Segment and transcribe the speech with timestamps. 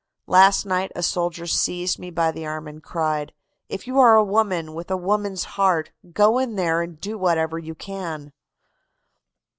[0.25, 3.33] "Last night a soldier seized me by the arm and cried:
[3.69, 7.59] 'If you are a woman with a woman's heart, go in there and do whatever
[7.59, 8.33] you can.